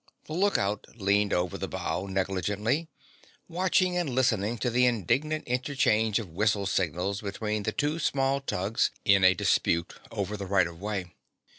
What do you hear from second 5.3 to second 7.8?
interchange of whistle signals between